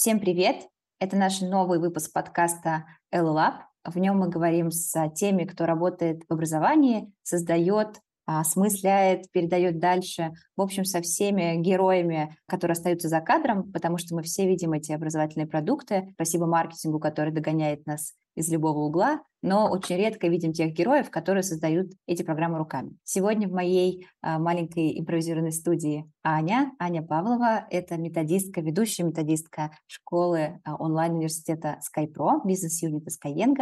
[0.00, 0.68] Всем привет!
[1.00, 3.54] Это наш новый выпуск подкаста LLab.
[3.84, 10.34] В нем мы говорим с теми, кто работает в образовании, создает, осмысляет, передает дальше.
[10.56, 14.92] В общем, со всеми героями, которые остаются за кадром, потому что мы все видим эти
[14.92, 16.10] образовательные продукты.
[16.14, 21.42] Спасибо маркетингу, который догоняет нас из любого угла, но очень редко видим тех героев, которые
[21.42, 22.96] создают эти программы руками.
[23.02, 30.60] Сегодня в моей а, маленькой импровизированной студии Аня, Аня Павлова, это методистка, ведущая методистка школы
[30.64, 33.56] а, онлайн-университета SkyPro, бизнес-юнита Skyeng.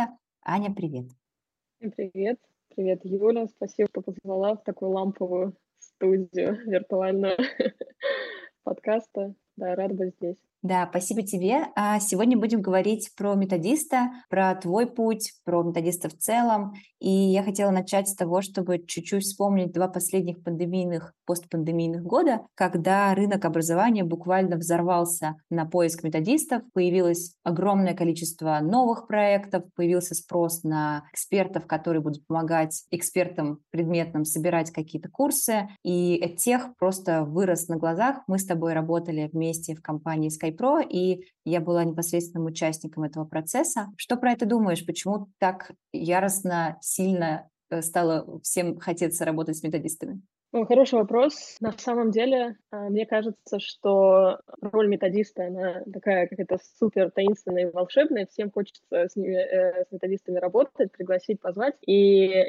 [0.44, 1.06] Аня, привет.
[1.78, 2.38] Привет.
[2.74, 3.46] Привет, Юля.
[3.48, 7.36] Спасибо, что позвала в такую ламповую студию виртуальную
[8.62, 9.34] подкаста.
[9.56, 10.36] Да, рад быть здесь.
[10.66, 11.68] Да, спасибо тебе.
[11.76, 16.74] А сегодня будем говорить про методиста, про твой путь, про методиста в целом.
[16.98, 23.14] И я хотела начать с того, чтобы чуть-чуть вспомнить два последних пандемийных, постпандемийных года, когда
[23.14, 31.04] рынок образования буквально взорвался на поиск методистов, появилось огромное количество новых проектов, появился спрос на
[31.12, 38.22] экспертов, которые будут помогать экспертам предметным собирать какие-то курсы, и тех просто вырос на глазах.
[38.26, 43.24] Мы с тобой работали вместе в компании Skype Pro, и я была непосредственным участником этого
[43.24, 43.88] процесса.
[43.96, 44.84] Что про это думаешь?
[44.84, 50.22] Почему так яростно, сильно э, стало всем хотеться работать с методистами?
[50.64, 51.56] Хороший вопрос.
[51.60, 57.70] На самом деле, а, мне кажется, что роль методиста, она такая какая-то супер таинственная и
[57.70, 58.26] волшебная.
[58.26, 61.74] Всем хочется с, ними, э, с методистами работать, пригласить, позвать.
[61.86, 61.92] И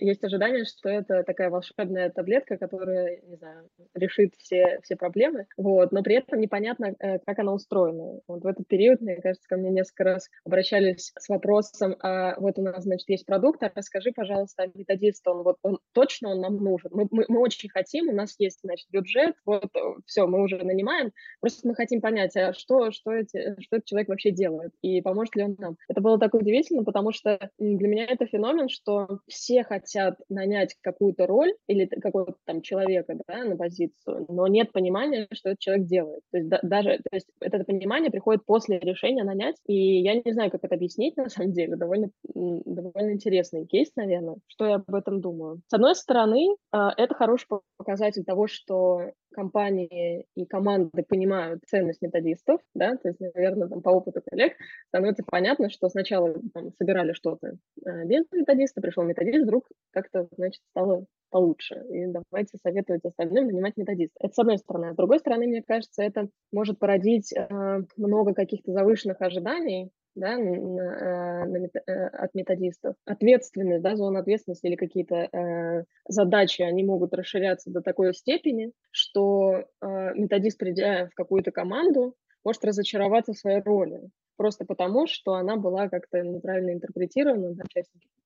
[0.02, 5.48] есть ожидание, что это такая волшебная таблетка, которая, не знаю, решит все, все проблемы.
[5.58, 5.92] Вот.
[5.92, 8.22] Но при этом непонятно, э, как она устроена.
[8.28, 12.58] Вот в этот период, мне кажется, ко мне несколько раз обращались с вопросом, а вот
[12.58, 16.58] у нас, значит, есть продукт, а расскажи, пожалуйста, методист, он вот он точно он нам
[16.58, 16.92] нужен.
[16.94, 20.42] Мы, мы, мы очень хотим хотим, у нас есть, значит, бюджет, вот э, все, мы
[20.42, 24.72] уже нанимаем, просто мы хотим понять, а что, что, эти, что этот человек вообще делает
[24.82, 25.78] и поможет ли он нам.
[25.88, 31.28] Это было так удивительно, потому что для меня это феномен, что все хотят нанять какую-то
[31.28, 36.22] роль или какого-то там человека да, на позицию, но нет понимания, что этот человек делает.
[36.32, 40.34] То есть да, даже то есть это понимание приходит после решения нанять, и я не
[40.34, 44.94] знаю, как это объяснить на самом деле, довольно, довольно интересный кейс, наверное, что я об
[44.94, 45.62] этом думаю.
[45.68, 52.60] С одной стороны, а, это хороший показатель того, что компании и команды понимают ценность методистов,
[52.74, 54.54] да, то есть, наверное, там, по опыту коллег
[54.88, 60.62] становится понятно, что сначала там, собирали что-то э, без методиста, пришел методист, вдруг как-то, значит,
[60.72, 61.76] стало получше.
[61.90, 64.16] И давайте советовать остальным нанимать методиста.
[64.20, 64.88] Это с одной стороны.
[64.88, 70.38] А с другой стороны, мне кажется, это может породить э, много каких-то завышенных ожиданий да,
[70.38, 72.96] на, э, от методистов.
[73.06, 79.64] Ответственность, да, зона ответственности или какие-то э, задачи, они могут расширяться до такой степени, что
[79.82, 84.10] э, методист, придя в какую-то команду, может разочароваться в своей роли.
[84.38, 87.64] Просто потому, что она была как-то неправильно интерпретирована да,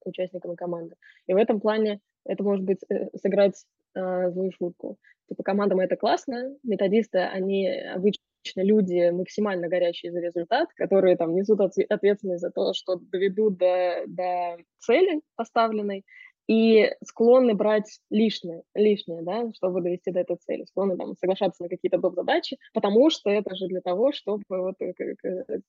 [0.05, 0.95] участниками команды.
[1.27, 3.65] И в этом плане это может быть э, сыграть
[3.95, 4.97] э, злую шутку.
[5.29, 8.23] Типа командам это классно, методисты, они обычно
[8.55, 14.57] люди максимально горящие за результат, которые там несут ответственность за то, что доведут до, до
[14.79, 16.05] цели поставленной,
[16.47, 21.69] и склонны брать лишнее, лишнее, да, чтобы довести до этой цели, склонны там, соглашаться на
[21.69, 22.15] какие-то доп.
[22.15, 24.93] задачи, потому что это же для того, чтобы вот э,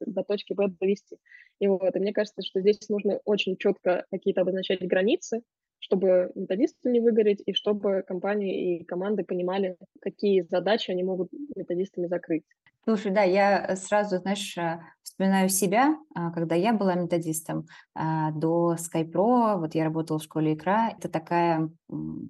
[0.00, 1.19] до точки Б довести.
[1.61, 5.43] И вот, и мне кажется, что здесь нужно очень четко какие-то обозначать границы,
[5.92, 12.06] чтобы методисту не выгореть, и чтобы компании и команды понимали, какие задачи они могут методистами
[12.06, 12.44] закрыть.
[12.84, 18.31] Слушай, да, я э, сразу, знаешь, э, вспоминаю себя, а, когда я была методистом а,
[18.32, 21.70] до SkyPro, вот я работала в школе икра, это такая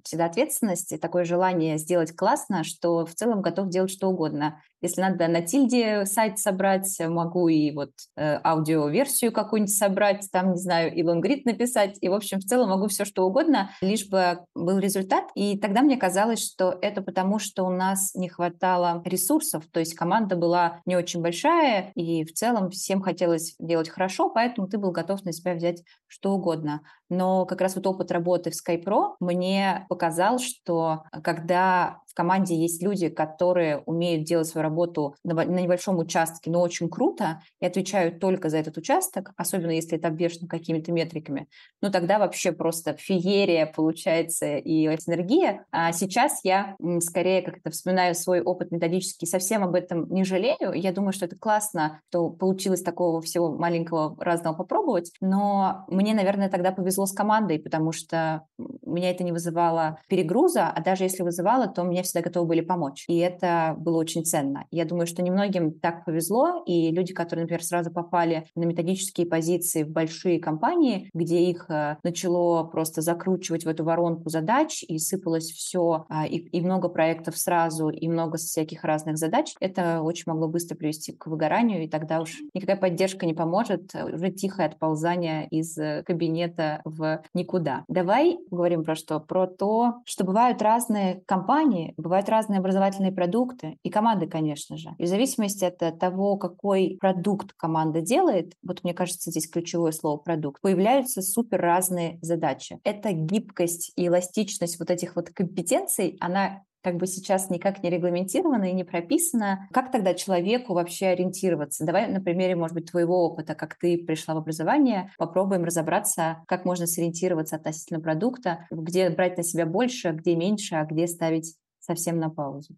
[0.03, 4.61] всегда ответственность и такое желание сделать классно, что в целом готов делать что угодно.
[4.81, 10.57] Если надо на тильде сайт собрать, могу и вот э, аудиоверсию какую-нибудь собрать, там, не
[10.57, 14.39] знаю, и лонгрид написать, и, в общем, в целом могу все что угодно, лишь бы
[14.53, 15.25] был результат.
[15.35, 19.93] И тогда мне казалось, что это потому, что у нас не хватало ресурсов, то есть
[19.93, 24.91] команда была не очень большая, и в целом всем хотелось делать хорошо, поэтому ты был
[24.91, 26.81] готов на себя взять что угодно.
[27.13, 32.83] Но как раз вот опыт работы в SkyPro мне показал, что когда в команде есть
[32.83, 38.49] люди, которые умеют делать свою работу на, небольшом участке, но очень круто, и отвечают только
[38.49, 41.47] за этот участок, особенно если это обвешено какими-то метриками,
[41.81, 45.65] ну тогда вообще просто феерия получается и синергия.
[45.71, 50.73] А сейчас я скорее как-то вспоминаю свой опыт методический, совсем об этом не жалею.
[50.73, 56.49] Я думаю, что это классно, что получилось такого всего маленького разного попробовать, но мне, наверное,
[56.49, 58.45] тогда повезло с командой, потому что
[58.85, 63.05] меня это не вызывало перегруза, а даже если вызывало, то мне всегда готовы были помочь.
[63.07, 64.65] И это было очень ценно.
[64.71, 69.83] Я думаю, что немногим так повезло, и люди, которые, например, сразу попали на методические позиции
[69.83, 75.51] в большие компании, где их э, начало просто закручивать в эту воронку задач, и сыпалось
[75.51, 80.47] все, а, и, и много проектов сразу, и много всяких разных задач, это очень могло
[80.47, 85.77] быстро привести к выгоранию, и тогда уж никакая поддержка не поможет, уже тихое отползание из
[85.77, 87.83] э, кабинета в никуда.
[87.87, 89.19] Давай говорим про что?
[89.19, 94.89] Про то, что бывают разные компании, бывают разные образовательные продукты и команды, конечно же.
[94.97, 100.17] И в зависимости от того, какой продукт команда делает, вот мне кажется, здесь ключевое слово
[100.17, 102.79] продукт, появляются супер разные задачи.
[102.83, 108.65] Это гибкость и эластичность вот этих вот компетенций, она как бы сейчас никак не регламентировано
[108.65, 109.67] и не прописано.
[109.71, 111.85] Как тогда человеку вообще ориентироваться?
[111.85, 116.65] Давай на примере, может быть, твоего опыта, как ты пришла в образование, попробуем разобраться, как
[116.65, 122.19] можно сориентироваться относительно продукта, где брать на себя больше, где меньше, а где ставить совсем
[122.19, 122.75] на паузу.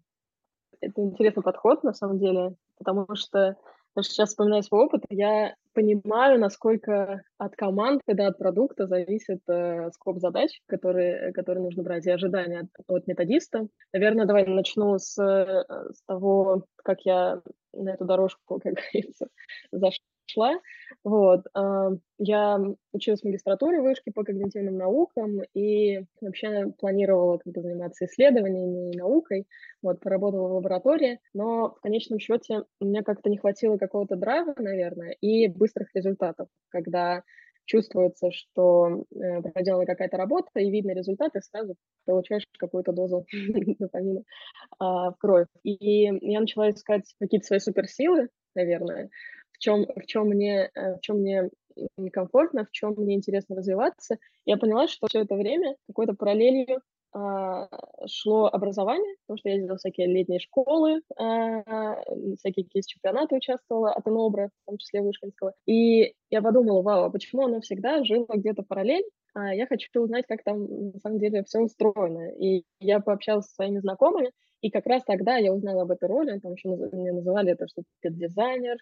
[0.80, 3.56] Это интересный подход, на самом деле, потому что
[3.96, 9.90] даже сейчас вспоминая свой опыт, я понимаю, насколько от команды, да, от продукта зависит э,
[9.92, 13.66] скоп задач, которые, которые нужно брать, и ожидания от, от методиста.
[13.92, 17.40] Наверное, давай начну с, э, с того, как я
[17.72, 19.28] на эту дорожку, как говорится,
[19.72, 20.60] зашла шла.
[21.04, 21.42] Вот.
[21.54, 22.58] А, я
[22.92, 28.98] училась в магистратуре вышки по когнитивным наукам и вообще планировала как бы, заниматься исследованиями и
[28.98, 29.46] наукой.
[29.82, 35.10] Вот, поработала в лаборатории, но в конечном счете мне как-то не хватило какого-то драйва, наверное,
[35.20, 37.22] и быстрых результатов, когда
[37.66, 41.74] чувствуется, что э, какая-то работа, и видно результаты, сразу
[42.04, 43.26] получаешь какую-то дозу
[43.78, 44.24] дофамина э,
[44.80, 45.48] в кровь.
[45.62, 49.10] И я начала искать какие-то свои суперсилы, наверное,
[49.56, 51.50] в чем, в чем мне, э, в чем мне
[51.96, 54.18] некомфортно, в чем мне интересно развиваться.
[54.44, 56.80] Я поняла, что все это время какой-то параллелью
[57.12, 57.68] а,
[58.06, 61.96] шло образование, потому что я ездила в всякие летние школы, а,
[62.38, 65.54] всякие кейс-чемпионаты участвовала от ИНОБРа, в том числе Вышкинского.
[65.66, 69.04] И я подумала, вау, а почему оно всегда жило где-то параллель?
[69.34, 72.32] А я хочу узнать, как там на самом деле все устроено.
[72.38, 74.32] И я пообщалась со своими знакомыми,
[74.66, 77.86] и как раз тогда я узнала об этой роли, там еще меня называли это что-то
[78.02, 78.78] дизайнер,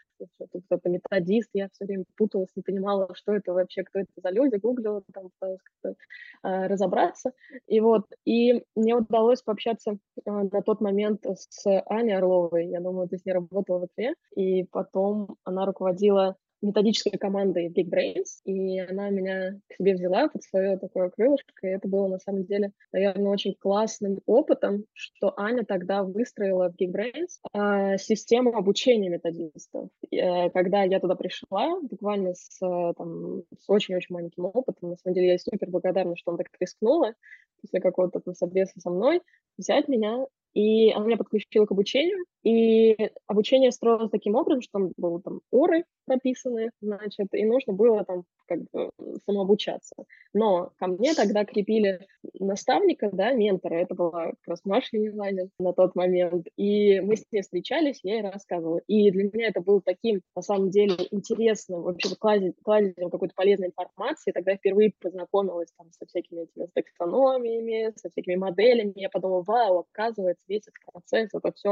[0.66, 4.56] кто-то методист, я все время путалась, не понимала, что это вообще, кто это за люди,
[4.56, 7.32] гуглила, там пыталась как-то э, разобраться.
[7.66, 13.06] И вот, и мне удалось пообщаться э, на тот момент с Аней Орловой, я думаю,
[13.06, 19.10] ты с ней работала в игре, и потом она руководила методической командой Geekbrains, и она
[19.10, 23.32] меня к себе взяла под свое такое крылышко, и это было на самом деле, наверное,
[23.32, 29.88] очень классным опытом, что Аня тогда выстроила в Geekbrains э, систему обучения методистов.
[30.10, 35.32] Э, когда я туда пришла, буквально с, там, с очень-очень маленьким опытом, на самом деле
[35.32, 37.14] я супер благодарна, что он так рискнула
[37.60, 39.20] после какого-то собеса со мной,
[39.56, 44.92] взять меня и она меня подключила к обучению, и обучение строилось таким образом, что там
[44.96, 48.90] были там оры прописаны, значит, и нужно было там как бы
[49.24, 49.94] самообучаться.
[50.34, 52.06] Но ко мне тогда крепили
[52.38, 57.24] наставника, да, ментора, это была как раз Маша Еланин на тот момент, и мы с
[57.32, 58.80] ней встречались, я ей рассказывала.
[58.86, 64.32] И для меня это было таким, на самом деле, интересным, вообще кладезем, какой-то полезной информации.
[64.32, 68.92] Тогда я впервые познакомилась там со всякими этими таксономиями, со всякими моделями.
[68.96, 71.70] Я подумала, вау, оказывается, весь этот процесс, это все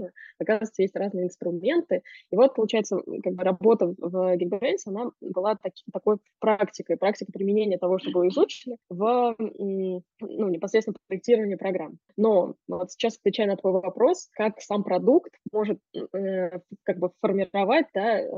[0.00, 2.02] объяснимо, оказывается, есть разные инструменты.
[2.30, 7.78] И вот, получается, как бы работа в Geekbrains, она была таки, такой практикой, практикой применения
[7.78, 11.98] того, что было изучено в ну, непосредственно проектировании программ.
[12.16, 17.86] Но вот сейчас, отвечая на твой вопрос, как сам продукт может э, как бы формировать
[17.94, 18.28] да, э,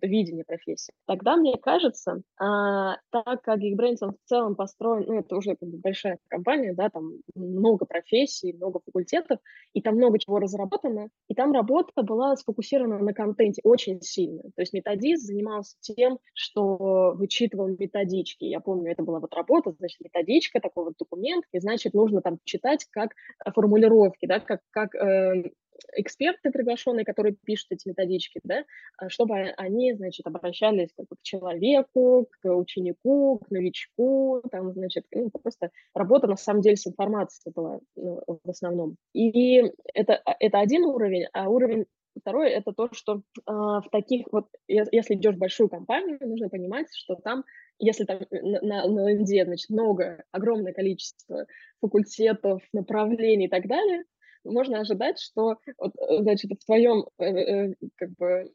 [0.00, 0.92] видение профессии.
[1.06, 5.78] Тогда, мне кажется, а, так как Geekbrains в целом построен, ну, это уже как бы
[5.78, 9.38] большая компания, да, там много профессий, много факультетов,
[9.72, 14.42] и там много чего разработано, и там работа была сфокусирована на контенте очень сильно.
[14.54, 18.44] То есть методист занимался тем, что вычитывал методички.
[18.44, 22.38] Я помню, это была вот работа, значит, методичка, такой вот документ, и, значит, нужно там
[22.44, 23.12] читать как
[23.44, 25.50] э, формулировки, да, как, как э,
[25.92, 28.64] эксперты приглашенные, которые пишут эти методички, да,
[28.96, 35.06] а, чтобы они, значит, обращались как бы к человеку, к ученику, к новичку, там, значит,
[35.12, 38.96] ну, просто работа на самом деле с информацией была ну, в основном.
[39.12, 39.62] И
[39.92, 41.86] это, а, это один уровень, а уровень
[42.20, 46.86] Второе– это то, что э, в таких вот, если идешь в большую компанию, нужно понимать,
[46.94, 47.44] что там,
[47.78, 51.46] если там на, на, на ЛНД, значит, много, огромное количество
[51.80, 54.04] факультетов, направлений и так далее,
[54.44, 58.50] можно ожидать, что, вот, э, значит, в твоем э, э, как бы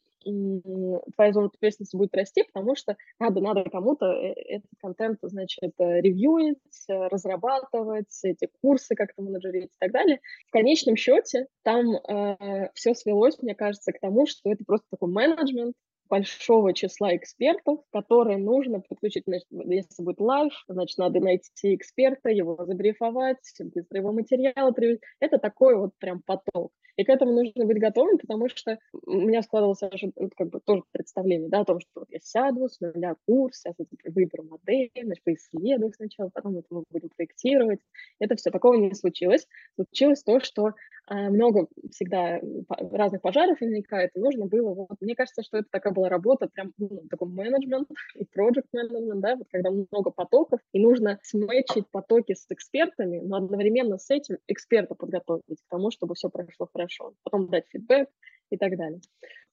[1.16, 6.58] твоя зона ответственности будет расти, потому что надо, надо кому-то этот контент, значит, ревьюить,
[6.90, 10.20] разрабатывать, эти курсы как-то менеджерить и так далее.
[10.50, 15.10] В конечном счете там э, все свелось, мне кажется, к тому, что это просто такой
[15.10, 15.76] менеджмент,
[16.10, 19.24] большого числа экспертов, которые нужно подключить.
[19.28, 25.04] Значит, если будет live, значит, надо найти эксперта, его забрифовать, быстро его материалы привести.
[25.20, 26.72] Это такой вот прям поток.
[27.00, 30.84] И к этому нужно быть готовым, потому что у меня складывалось уже, как бы тоже
[30.92, 33.74] представление да, о том, что я сяду с нуля курс, я
[34.12, 37.80] выберу модель, значит, поисследую сначала, потом мы будем проектировать.
[38.20, 39.48] Это все, такого не случилось.
[39.76, 40.74] Случилось то, что
[41.08, 45.94] а, много всегда разных пожаров возникает, и нужно было, вот, мне кажется, что это такая
[46.00, 50.80] была работа, прям ну, такой менеджмент и project менеджмент, да, вот когда много потоков, и
[50.80, 56.30] нужно сметчить потоки с экспертами, но одновременно с этим эксперта подготовить к тому, чтобы все
[56.30, 58.10] прошло хорошо, потом дать фидбэк
[58.50, 59.02] и так далее.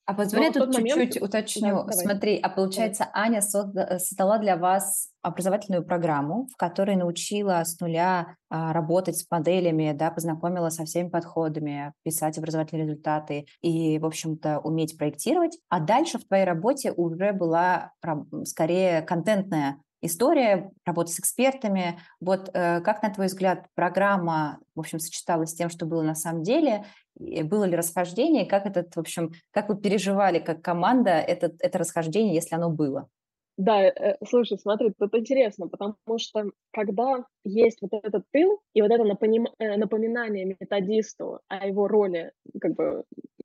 [0.07, 1.85] А позволь я тут чуть-чуть уточню.
[1.85, 3.29] Да, Смотри, а получается, давай.
[3.29, 9.29] Аня э, создала для вас образовательную программу, в которой научила с нуля а, работать с
[9.29, 15.59] моделями, да, познакомила со всеми подходами, писать образовательные результаты и, в общем-то, уметь проектировать.
[15.69, 17.91] А дальше в твоей работе уже была
[18.45, 21.99] скорее контентная история, работа с экспертами.
[22.21, 26.15] Вот э, как, на твой взгляд, программа, в общем, сочеталась с тем, что было на
[26.15, 26.85] самом деле?
[27.19, 28.47] Было ли расхождение?
[28.47, 33.09] Как этот, в общем, как вы переживали как команда это, это расхождение, если оно было?
[33.57, 38.91] Да, э, слушай, смотри, тут интересно, потому что когда есть вот этот тыл и вот
[38.91, 39.03] это.
[39.59, 43.05] Э, напоминание методисту о его роли, как бы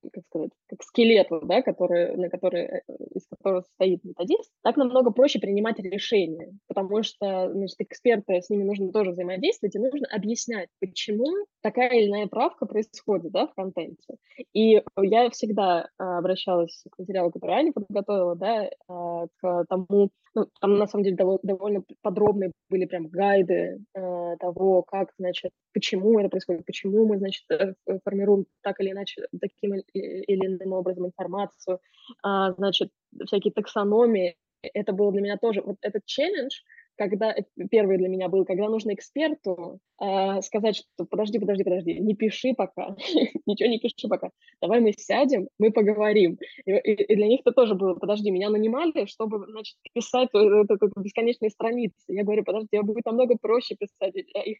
[0.10, 2.81] как сказать, как скелету, да, который, на который, э,
[3.15, 8.63] из которого состоит методист, так намного проще принимать решения, потому что значит, эксперты, с ними
[8.63, 11.27] нужно тоже взаимодействовать, и нужно объяснять, почему
[11.62, 14.15] такая или иная правка происходит да, в контенте.
[14.53, 20.48] И я всегда а, обращалась к материалу, который Аня подготовила, да, а, к тому, ну,
[20.60, 26.29] там на самом деле довольно подробные были прям гайды э, того, как, значит, почему это
[26.29, 31.79] происходит, почему мы, значит, э, формируем так или иначе, таким или иным образом информацию,
[32.24, 32.89] а, значит,
[33.25, 34.36] всякие таксономии.
[34.62, 36.62] Это было для меня тоже, вот этот челлендж,
[37.01, 42.00] когда э, первый для меня был, когда нужно эксперту э, сказать, что подожди, подожди, подожди,
[42.00, 42.95] не пиши пока,
[43.48, 44.29] ничего не пиши пока,
[44.62, 46.38] давай мы сядем, мы поговорим.
[46.65, 50.77] И, и, для них это тоже было, подожди, меня нанимали, чтобы, значит, писать э, это,
[50.98, 51.95] бесконечные страницы.
[52.07, 54.57] Я говорю, подожди, я будет намного проще писать, их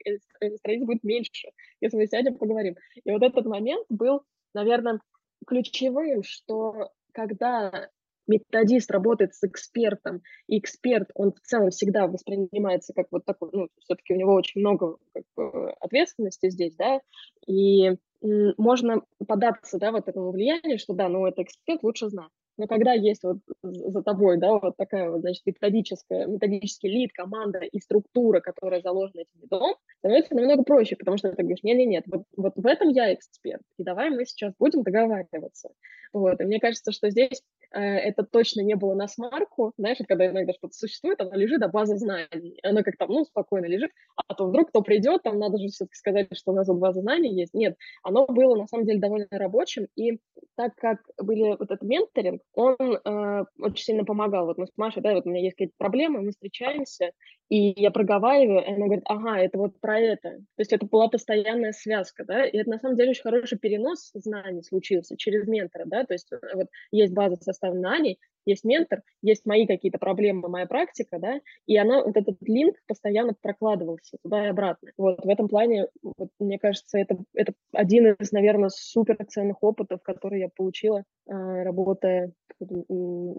[0.57, 2.75] страниц будет меньше, если мы сядем, поговорим.
[3.03, 4.21] И вот этот момент был,
[4.53, 5.00] наверное,
[5.45, 7.89] ключевым, что когда
[8.27, 13.67] методист работает с экспертом, и эксперт, он в целом всегда воспринимается как вот такой, ну,
[13.79, 17.01] все-таки у него очень много как бы, ответственности здесь, да,
[17.48, 22.29] и можно податься, да, вот этому влиянию, что да, ну, это эксперт лучше знать.
[22.58, 27.60] Но когда есть вот за тобой, да, вот такая вот, значит, методическая, методический лид, команда
[27.60, 32.24] и структура, которая заложена этим лидом, становится намного проще, потому что ты говоришь, нет-нет-нет, вот,
[32.36, 35.70] вот в этом я эксперт, и давай мы сейчас будем договариваться.
[36.13, 37.41] Вот, и мне кажется, что здесь
[37.72, 41.70] э, это точно не было на смарку, знаешь, когда иногда что-то существует, оно лежит, а
[41.70, 43.91] база знаний, она как-то, ну, спокойно лежит,
[44.27, 47.01] а то вдруг кто придет, там надо же все-таки сказать, что у нас вот база
[47.01, 47.53] знаний есть.
[47.53, 50.20] Нет, оно было на самом деле довольно рабочим, и
[50.55, 54.45] так как были вот этот менторинг, он э, очень сильно помогал.
[54.45, 57.12] Вот мы с Машей, да, вот у меня есть какие-то проблемы, мы встречаемся,
[57.50, 60.29] и я проговариваю, и она говорит, ага, это вот про это.
[60.29, 64.12] То есть это была постоянная связка, да, и это на самом деле очень хороший перенос
[64.13, 69.01] знаний случился через ментора, да, то есть э, вот есть база составлена Аней, есть ментор,
[69.21, 74.45] есть мои какие-то проблемы, моя практика, да, и она, вот этот линк постоянно прокладывался туда
[74.45, 74.91] и обратно.
[74.98, 80.01] Вот в этом плане, вот, мне кажется, это, это один из, наверное, супер ценных опытов,
[80.03, 83.38] которые я получила, а, работая в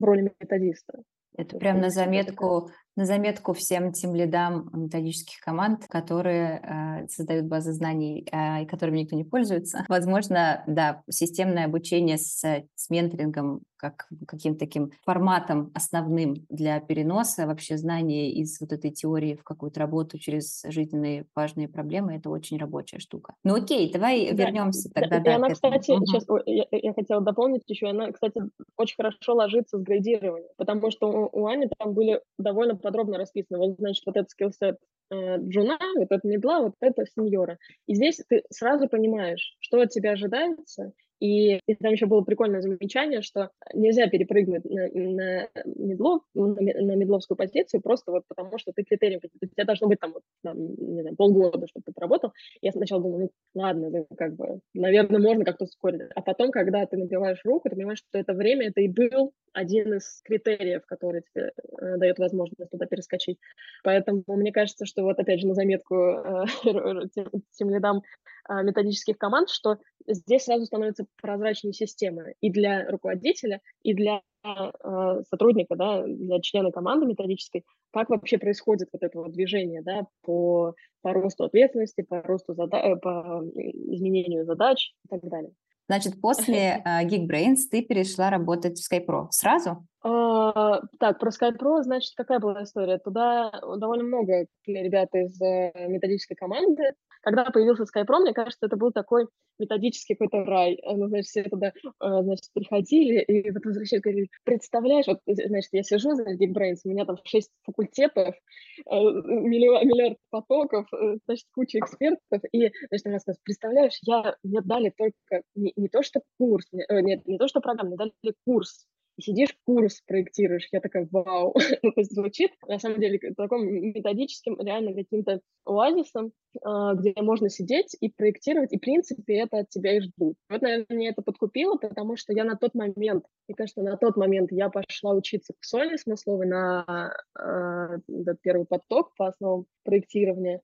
[0.00, 1.02] роли методиста.
[1.38, 7.72] Это прям на заметку, на заметку всем тем лидам методических команд, которые э, создают базы
[7.72, 9.84] знаний э, и которыми никто не пользуется.
[9.88, 12.42] Возможно, да, системное обучение с,
[12.74, 19.36] с менторингом как каким-то таким форматом основным для переноса вообще знания из вот этой теории
[19.36, 23.34] в какую-то работу через жизненные важные проблемы, это очень рабочая штука.
[23.44, 25.18] Ну окей, давай да, вернемся тогда.
[25.18, 26.04] Да, да, и она, кстати, угу.
[26.06, 28.42] сейчас я, я хотела дополнить еще, она, кстати,
[28.76, 33.76] очень хорошо ложится с градированием, потому что у, Ани там были довольно подробно расписаны, вот,
[33.78, 34.76] значит, вот этот скиллсет
[35.10, 37.58] э, джуна, вот это медла, вот это сеньора.
[37.86, 42.60] И здесь ты сразу понимаешь, что от тебя ожидается, И, и там еще было прикольное
[42.60, 48.72] замечание, что нельзя перепрыгнуть на, на, медлов, на, на медловскую позицию просто вот потому, что
[48.72, 52.32] ты критерием, у тебя должно быть там, вот, там не знаю, полгода, чтобы ты поработал.
[52.60, 56.02] Я сначала думала, ну ладно, ну, как бы, наверное, можно как-то ускорить.
[56.14, 59.94] А потом, когда ты набиваешь руку, ты понимаешь, что это время, это и был один
[59.94, 63.38] из критериев, который тебе э, дает возможность туда перескочить.
[63.82, 66.44] Поэтому мне кажется, что вот опять же на заметку э,
[67.14, 68.02] тем, тем лидам
[68.48, 75.76] методических команд, что здесь сразу становится прозрачной система и для руководителя, и для э, сотрудника,
[75.76, 81.12] да, для члена команды методической, как вообще происходит вот это вот движение, да, по, по
[81.12, 85.52] росту ответственности, по росту зада- э, по изменению задач и так далее.
[85.88, 89.28] Значит, после uh, Geekbrains ты перешла работать в SkyPro.
[89.30, 89.86] Сразу?
[90.04, 92.98] Uh, так, про SkyPro, значит, какая была история?
[92.98, 98.92] Туда довольно много ребят из uh, методической команды когда появился SkyPro, мне кажется, это был
[98.92, 99.26] такой
[99.58, 100.78] методический какой-то рай.
[100.84, 105.82] Ну, значит, все туда, э, значит, приходили, и вот возвращались, говорили, представляешь, вот, значит, я
[105.82, 112.42] сижу за Geekbrains, у меня там шесть факультетов, э, миллиард, потоков, э, значит, куча экспертов,
[112.52, 117.26] и, значит, она сказала, представляешь, я, мне дали только не, не то, что курс, нет,
[117.26, 118.86] не то, что программу, мне дали курс
[119.18, 120.68] и сидишь, курс проектируешь.
[120.72, 121.54] Я такая, вау.
[121.82, 126.32] ну, то есть звучит, на самом деле, таким методическим, реально каким-то оазисом,
[126.62, 130.36] а, где можно сидеть и проектировать, и, в принципе, это от тебя и ждут.
[130.48, 134.16] Вот, наверное, мне это подкупило, потому что я на тот момент, мне кажется, на тот
[134.16, 140.62] момент я пошла учиться к Соне Смысловой на э, первый поток по основам проектирования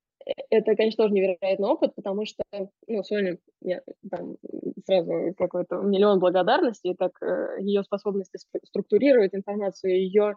[0.50, 2.42] это, конечно, тоже невероятный опыт, потому что,
[2.86, 4.36] ну, Соня, я там
[4.86, 10.34] сразу какой-то миллион благодарностей, так э, ее способности структурировать информацию, ее,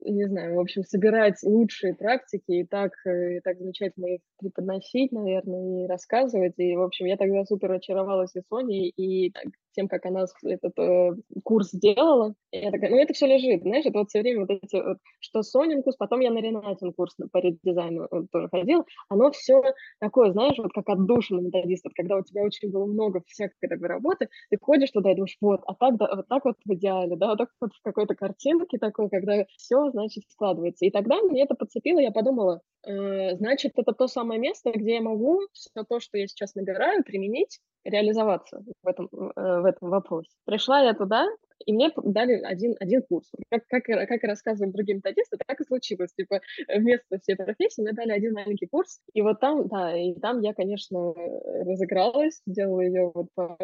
[0.00, 5.12] не знаю, в общем, собирать лучшие практики и так, э, и так замечательно их преподносить,
[5.12, 6.54] наверное, и рассказывать.
[6.58, 9.32] И, в общем, я тогда супер очаровалась и Соней, и
[9.78, 12.34] тем, как она этот э, курс сделала.
[12.50, 14.98] И я такая, ну это все лежит, знаешь, это вот все время вот эти, вот,
[15.20, 19.62] что Сонин курс, потом я на Ренатин курс по редизайну вот, тоже ходила, оно все
[20.00, 24.28] такое, знаешь, вот как отдушина методистов, когда у тебя очень было много всякой такой работы,
[24.50, 27.28] ты ходишь туда и думаешь, вот, а так, да, вот так вот в идеале, да,
[27.28, 30.86] вот так вот в какой-то картинке такой, когда все, значит, складывается.
[30.86, 35.02] И тогда мне это подцепило, я подумала, э, значит, это то самое место, где я
[35.02, 40.30] могу все то, что я сейчас набираю, применить реализоваться в этом, э, в этом вопросе.
[40.44, 41.28] Пришла я туда,
[41.64, 43.30] и мне дали один, один курс.
[43.50, 46.12] Как, как, как и рассказывали другие методисты, так и случилось.
[46.14, 50.40] Типа вместо всей профессии мне дали один маленький курс, и вот там, да, и там
[50.40, 53.56] я, конечно, разыгралась, делала ее вот по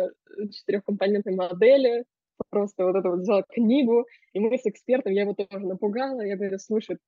[0.50, 2.04] четырехкомпонентной модели,
[2.50, 6.36] просто вот это вот взяла книгу, и мы с экспертом, я его тоже напугала, я
[6.36, 6.98] говорю, слушай,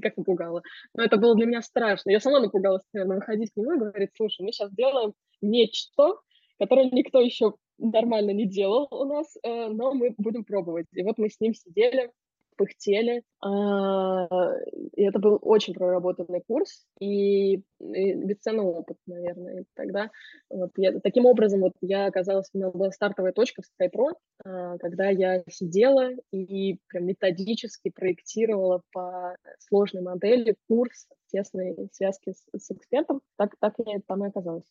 [0.00, 0.62] как напугала,
[0.94, 4.10] но это было для меня страшно, я сама напугалась, наверное, выходить к нему и говорить,
[4.14, 6.14] слушай, мы сейчас делаем нечто,
[6.58, 10.86] который никто еще нормально не делал у нас, э, но мы будем пробовать.
[10.92, 12.10] И вот мы с ним сидели,
[12.58, 13.22] пыхтели.
[13.40, 14.26] А,
[14.94, 19.64] и это был очень проработанный курс и, бесценный опыт, наверное.
[19.74, 20.10] Тогда
[20.50, 24.14] вот я, таким образом вот я оказалась, у меня была стартовая точка в SkyPro,
[24.44, 32.60] а, когда я сидела и прям методически проектировала по сложной модели курс тесной связки с,
[32.60, 33.22] с экспертом.
[33.36, 34.66] Так, так я там и оказалась.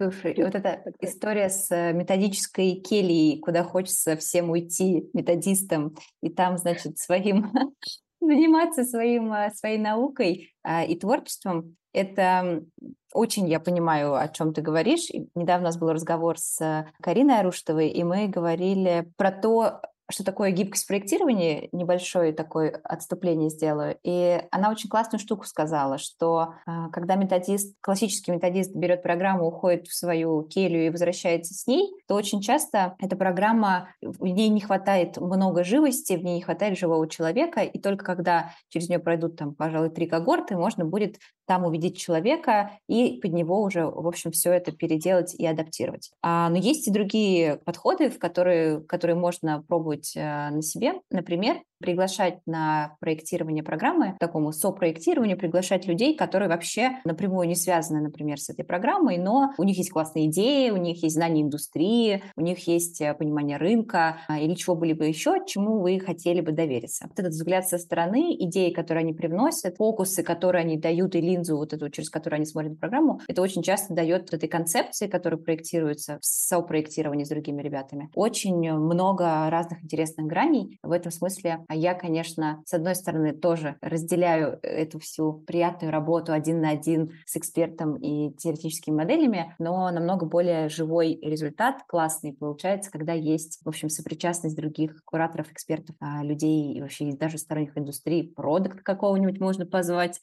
[0.00, 6.56] Слушай, вот эта история с э, методической кельей, куда хочется всем уйти методистам, и там,
[6.56, 7.52] значит, своим
[8.22, 12.64] заниматься своим, э, своей наукой а, и творчеством, это
[13.12, 15.10] очень я понимаю, о чем ты говоришь.
[15.34, 20.50] Недавно у нас был разговор с Кариной Аруштовой, и мы говорили про то, что такое
[20.50, 23.98] гибкость проектирования, небольшое такое отступление сделаю.
[24.02, 29.86] И она очень классную штуку сказала, что а, когда методист, классический методист берет программу, уходит
[29.86, 34.60] в свою келью и возвращается с ней, то очень часто эта программа, в ней не
[34.60, 39.36] хватает много живости, в ней не хватает живого человека, и только когда через нее пройдут
[39.36, 41.18] там, пожалуй, три когорты, можно будет
[41.50, 46.12] там увидеть человека и под него уже, в общем, все это переделать и адаптировать.
[46.22, 50.92] А, но есть и другие подходы, в которые, которые можно пробовать э, на себе.
[51.10, 58.38] Например, приглашать на проектирование программы, такому сопроектированию, приглашать людей, которые вообще напрямую не связаны, например,
[58.38, 62.42] с этой программой, но у них есть классные идеи, у них есть знания индустрии, у
[62.42, 66.52] них есть э, понимание рынка а, или чего бы либо еще, чему вы хотели бы
[66.52, 67.06] довериться.
[67.08, 71.56] Вот этот взгляд со стороны, идеи, которые они привносят, фокусы, которые они дают или линзу,
[71.56, 76.18] вот эту, через которую они смотрят программу, это очень часто дает этой концепции, которая проектируется
[76.20, 78.10] в сопроектировании с другими ребятами.
[78.14, 80.78] Очень много разных интересных граней.
[80.82, 86.60] В этом смысле я, конечно, с одной стороны, тоже разделяю эту всю приятную работу один
[86.60, 93.12] на один с экспертом и теоретическими моделями, но намного более живой результат, классный получается, когда
[93.12, 98.82] есть, в общем, сопричастность других кураторов, экспертов, а, людей и вообще даже сторонних индустрий, продукт
[98.82, 100.20] какого-нибудь можно позвать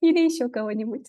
[0.00, 1.06] или еще кого-нибудь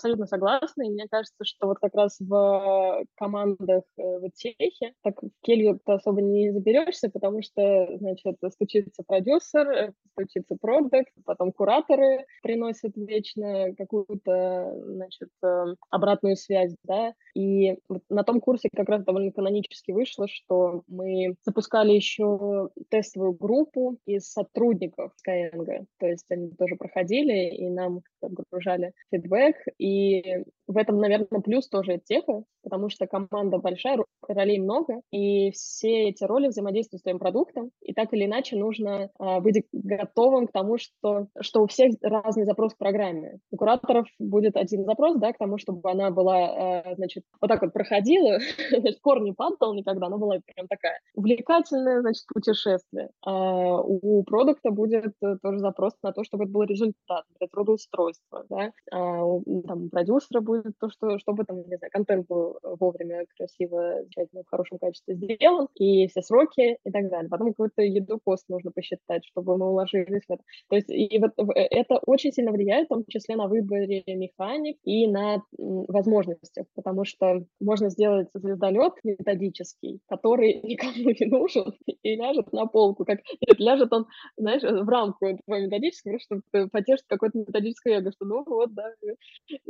[0.00, 5.22] абсолютно согласна, и мне кажется, что вот как раз в командах э, в техе, так
[5.22, 11.52] в келью ты особо не заберешься, потому что, значит, стучится продюсер, э, стучится продукт, потом
[11.52, 17.76] кураторы приносят вечно какую-то, значит, э, обратную связь, да, и
[18.08, 24.30] на том курсе как раз довольно канонически вышло, что мы запускали еще тестовую группу из
[24.32, 30.98] сотрудников Skyeng, то есть они тоже проходили, и нам отгружали фидбэк, и и в этом,
[30.98, 33.98] наверное, плюс тоже теха, потому что команда большая,
[34.28, 39.10] ролей много, и все эти роли взаимодействуют с твоим продуктом, и так или иначе нужно
[39.18, 43.38] а, быть готовым к тому, что, что у всех разный запрос к программе.
[43.50, 47.62] У кураторов будет один запрос, да, к тому, чтобы она была, а, значит, вот так
[47.62, 48.38] вот проходила,
[48.70, 53.10] значит, кор не падал никогда, она была прям такая увлекательная, значит, путешествие.
[53.24, 58.44] А у продукта будет э, тоже запрос на то, чтобы это был результат, это трудоустройство,
[58.48, 63.24] да, а у там, продюсера будет то, что, чтобы там, не знаю, контент был вовремя,
[63.36, 67.28] красиво, замечательно, в хорошем качестве сделан, и все сроки и так далее.
[67.28, 70.42] Потом какой-то еду пост нужно посчитать, чтобы мы уложились в это.
[70.68, 74.78] То есть и вот э, это очень сильно влияет, в том числе на выборе механик
[74.84, 82.52] и на возможностях, потому что можно сделать звездолет методический, который никому не нужен и ляжет
[82.52, 83.04] на полку.
[83.04, 88.24] Как, нет, ляжет он, знаешь, в рамку твоего методического, чтобы потешить какое-то методическое эго, что
[88.24, 88.92] ну вот, да,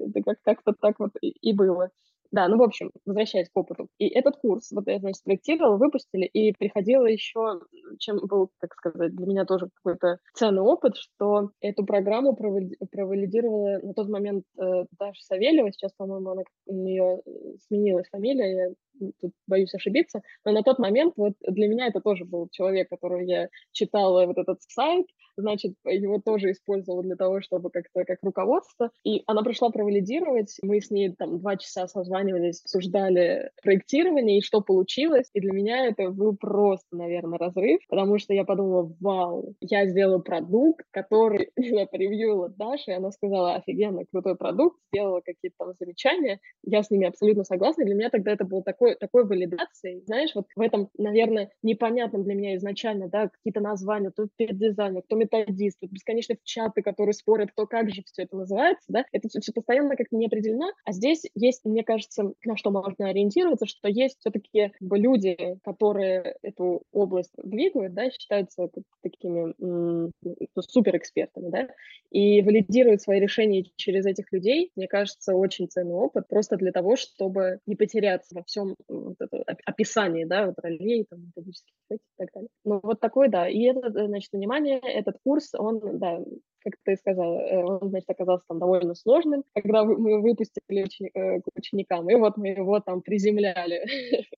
[0.01, 1.91] это как- как-то так вот и, и было.
[2.33, 3.89] Да, ну, в общем, возвращаясь к опыту.
[3.99, 7.61] И этот курс, вот я, значит, спроектировала, выпустили, и приходила еще,
[7.99, 13.95] чем был, так сказать, для меня тоже какой-то ценный опыт, что эту программу провалидировала на
[13.95, 17.21] тот момент э, Даша Савельева, сейчас, по-моему, она, у нее
[17.67, 18.75] сменилась фамилия,
[19.21, 23.21] тут боюсь ошибиться, но на тот момент вот для меня это тоже был человек, которого
[23.21, 28.91] я читала вот этот сайт, значит, его тоже использовала для того, чтобы как-то как руководство.
[29.05, 34.61] И она пришла провалидировать, мы с ней там два часа созванивались, обсуждали проектирование и что
[34.61, 35.31] получилось.
[35.35, 40.19] И для меня это был просто, наверное, разрыв, потому что я подумала, вау, я сделала
[40.19, 46.41] продукт, который я превьюила Даша, и она сказала, офигенно, крутой продукт, сделала какие-то там замечания,
[46.65, 47.83] я с ними абсолютно согласна.
[47.83, 52.25] И для меня тогда это было такой, такой валидацией, знаешь, вот в этом, наверное, непонятном
[52.25, 57.51] для меня изначально, да, какие-то названия, то дизайнер, кто методист, вот бесконечно чаты, которые спорят,
[57.53, 60.93] кто как же все это называется, да, это все, все постоянно как-то не определено, а
[60.93, 67.33] здесь есть, мне кажется, на что можно ориентироваться, что есть все-таки люди, которые эту область
[67.37, 68.69] двигают, да, считаются
[69.03, 70.13] такими м-
[70.59, 71.69] суперэкспертами, да,
[72.11, 76.97] и валидируют свои решения через этих людей, мне кажется, очень ценный опыт, просто для того,
[76.97, 82.29] чтобы не потеряться во всем вот это, описании, да, вот ролей, там, методических и так
[82.35, 82.49] далее.
[82.65, 86.21] Ну, вот такой, да, и это, значит, внимание, этот курс, он, да,
[86.63, 91.41] как ты сказала, э, он, значит, оказался там довольно сложным, когда мы выпустили ученик, э,
[91.41, 93.87] к ученикам, и вот мы его там приземляли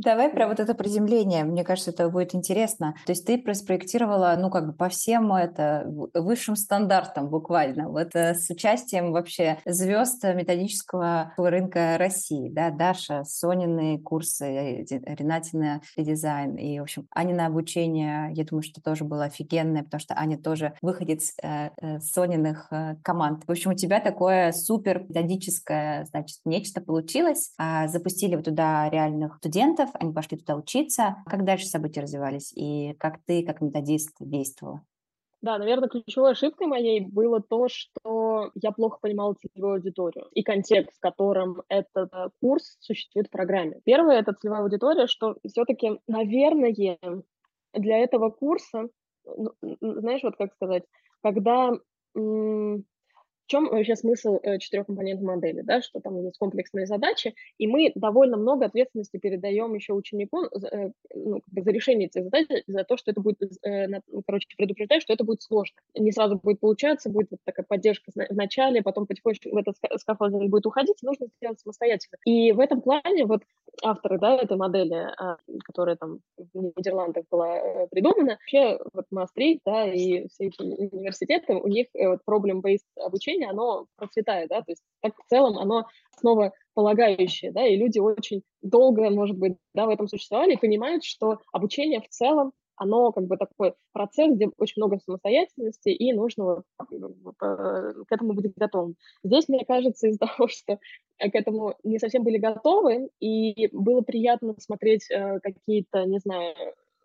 [0.00, 1.44] Давай про вот это приземление.
[1.44, 2.94] Мне кажется, это будет интересно.
[3.04, 5.84] То есть ты спроектировала, ну, как бы по всем это
[6.14, 7.90] высшим стандартам буквально.
[7.90, 15.82] Вот э, с участием вообще звезд методического рынка России, да, Даша, Сонины курсы, э, Ренатина
[15.98, 20.38] дизайн и, в общем, Анина обучение, я думаю, что тоже было офигенное, потому что Аня
[20.38, 23.44] тоже выходец э, э, Сониных э, команд.
[23.46, 27.52] В общем, у тебя такое супер методическое, значит, нечто получилось.
[27.58, 31.16] А, запустили вы туда реальных студентов, они пошли туда учиться.
[31.26, 34.82] Как дальше события развивались и как ты, как методист, действовала?
[35.42, 40.98] Да, наверное, ключевой ошибкой моей было то, что я плохо понимала целевую аудиторию и контекст,
[40.98, 43.80] в котором этот э, курс существует в программе.
[43.84, 46.74] Первое— это целевая аудитория, что все-таки, наверное,
[47.72, 48.88] для этого курса,
[49.24, 50.84] ну, знаешь, вот как сказать,
[51.22, 51.72] когда
[53.50, 58.36] чем вообще смысл э, четырехкомпонентной модели, да, что там есть комплексные задачи, и мы довольно
[58.36, 63.20] много ответственности передаем еще ученику э, ну, за решение этих задач, за то, что это
[63.20, 65.76] будет, э, ну, короче, предупреждать, что это будет сложно.
[65.96, 70.48] Не сразу будет получаться, будет вот такая поддержка в начале, потом потихонечку в этот scaffolding
[70.48, 72.18] будет уходить, нужно сделать самостоятельно.
[72.24, 73.42] И в этом плане вот
[73.82, 79.92] авторы, да, этой модели, а, которая там в Нидерландах была придумана, вообще вот Маастрихт, да,
[79.92, 84.82] и все эти университеты, у них вот problem-based обучение образование, оно процветает, да, то есть
[85.00, 90.08] так в целом оно основополагающее, да, и люди очень долго, может быть, да, в этом
[90.08, 94.98] существовали и понимают, что обучение в целом оно как бы такой процесс, где очень много
[94.98, 98.96] самостоятельности, и нужно к этому быть готовым.
[99.22, 100.78] Здесь, мне кажется, из-за того, что
[101.18, 106.54] к этому не совсем были готовы, и было приятно смотреть э, какие-то, не знаю,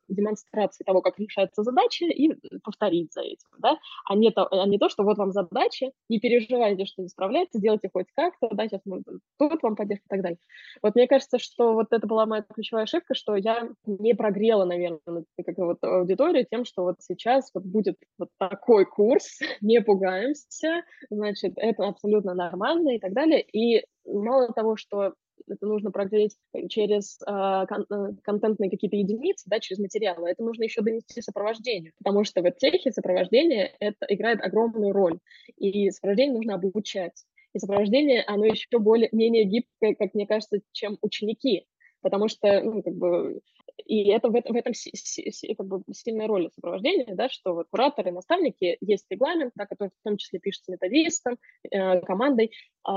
[0.08, 2.32] демонстрации того, как решается задача, и
[2.64, 6.20] повторить за этим, да, а не то, а не то что вот вам задача, не
[6.20, 9.04] переживайте, что не справляется, делайте хоть как-то, да, сейчас мы
[9.38, 10.40] тут вам поддержка и так далее.
[10.82, 15.26] Вот мне кажется, что вот это была моя ключевая ошибка, что я не прогрела, наверное,
[15.46, 21.54] как вот аудиторию тем, что вот сейчас вот будет вот такой курс, не пугаемся, значит,
[21.58, 25.14] это абсолютно нормально и так далее, и мало того, что
[25.48, 26.38] это нужно прогреть
[26.70, 30.30] через э, кон- контентные какие-то единицы, да, через материалы.
[30.30, 35.20] Это нужно еще донести сопровождению, потому что в техе сопровождение это играет огромную роль,
[35.58, 37.24] и сопровождение нужно обучать.
[37.54, 41.68] И сопровождение, оно еще более, менее гибкое, как мне кажется, чем ученики,
[42.02, 43.40] потому что, ну, как бы,
[43.78, 47.54] и это в, в этом си, си, си, как бы сильная роль сопровождения, да, что
[47.54, 51.38] вот кураторы, наставники, есть регламент, да, который в том числе пишется методистом,
[51.72, 52.52] э, командой,
[52.88, 52.92] э,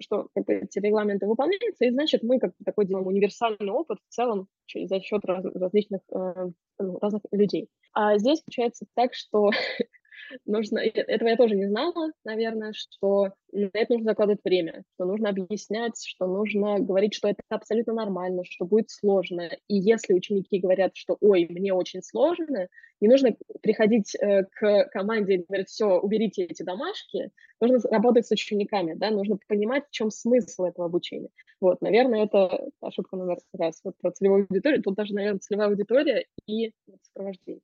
[0.00, 3.98] что как бы, эти регламенты выполняются, и значит мы как бы такой делаем универсальный опыт
[4.08, 7.68] в целом за счет раз, различных э, ну, разных людей.
[7.92, 9.50] А здесь получается так, что
[10.46, 15.28] нужно, этого я тоже не знала, наверное, что на это нужно закладывать время, что нужно
[15.28, 19.50] объяснять, что нужно говорить, что это абсолютно нормально, что будет сложно.
[19.68, 22.68] И если ученики говорят, что «ой, мне очень сложно»,
[23.00, 28.30] не нужно приходить э, к команде и говорить «все, уберите эти домашки», нужно работать с
[28.30, 31.28] учениками, да, нужно понимать, в чем смысл этого обучения.
[31.60, 33.80] Вот, наверное, это ошибка номер раз.
[33.84, 37.60] Вот про целевую аудиторию, тут даже, наверное, целевая аудитория и сопровождение.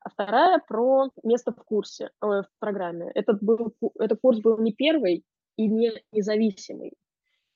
[0.00, 3.10] А вторая про место в курсе, э, в программе.
[3.14, 5.24] Этот, был, этот курс был не первый
[5.56, 6.92] и не независимый.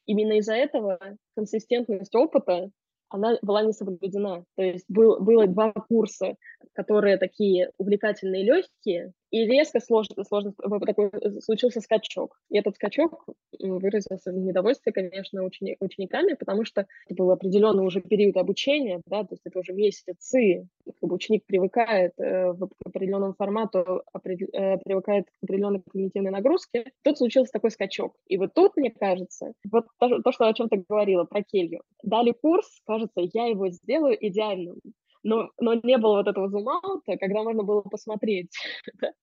[0.07, 0.99] Именно из-за этого
[1.35, 2.71] консистентность опыта
[3.09, 4.45] она была не соблюдена.
[4.57, 6.37] То есть был, было два курса,
[6.75, 10.53] которые такие увлекательные, легкие, и резко сложно, сложно
[10.87, 12.39] такой, э, случился скачок.
[12.49, 13.27] И этот скачок
[13.59, 19.23] выразился в недовольстве, конечно, учени, учениками, потому что это был определенный уже период обучения, да,
[19.23, 24.79] то есть это уже месяцы, как бы ученик привыкает э, к определенному формату, опред, э,
[24.79, 26.93] привыкает к определенной когнитивной нагрузке.
[27.03, 28.15] Тут случился такой скачок.
[28.27, 31.83] И вот тут, мне кажется, вот то, то что о чем ты говорила, про келью.
[32.03, 34.81] Дали курс, кажется, я его сделаю идеальным
[35.27, 38.57] но, но не было вот этого зум-аута, когда можно было посмотреть.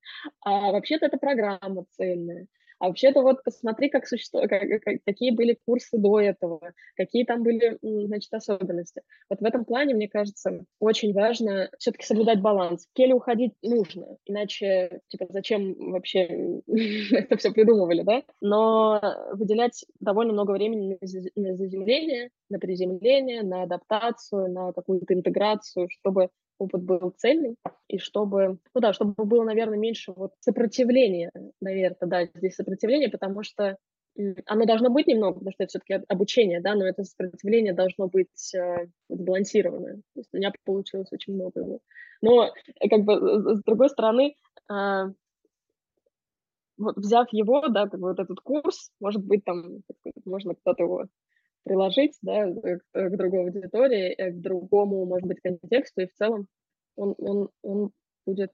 [0.41, 2.47] а вообще-то это программа цельная.
[2.83, 6.59] А вообще-то вот посмотри, как существует, как, как, какие были курсы до этого,
[6.97, 9.03] какие там были, значит, особенности.
[9.29, 12.85] Вот в этом плане, мне кажется, очень важно все-таки соблюдать баланс.
[12.85, 16.61] В келе уходить нужно, иначе, типа, зачем вообще
[17.13, 18.21] это все придумывали, да?
[18.41, 18.99] Но
[19.31, 20.97] выделять довольно много времени
[21.37, 27.55] на заземление, на приземление, на адаптацию, на какую-то интеграцию, чтобы опыт был цельный,
[27.87, 33.43] и чтобы, ну да, чтобы было, наверное, меньше вот сопротивления, наверное, да, здесь сопротивление, потому
[33.43, 33.77] что
[34.45, 38.53] оно должно быть немного, потому что это все-таки обучение, да, но это сопротивление должно быть
[38.53, 39.95] э, сбалансированное.
[39.95, 41.79] То есть у меня получилось очень много его.
[42.21, 44.35] Но, э, как бы, с другой стороны,
[44.71, 45.03] э,
[46.77, 49.81] вот взяв его, да, как бы вот этот курс, может быть, там,
[50.25, 51.05] можно кто-то его
[51.63, 56.47] приложить, да, к, к другой аудитории, э, к другому, может быть, контексту, и в целом
[56.95, 57.91] он, он, он
[58.25, 58.51] будет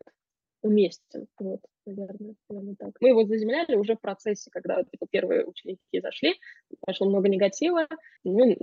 [0.62, 1.28] уместен.
[1.40, 2.92] Вот, наверное, наверное так.
[3.00, 6.36] Мы его заземляли уже в процессе, когда типа, первые ученики зашли,
[6.82, 7.88] пошло много негатива,
[8.24, 8.58] мы